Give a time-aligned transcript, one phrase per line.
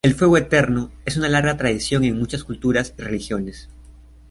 [0.03, 3.69] El fuego eterno es una larga tradición en muchas culturas y religiones.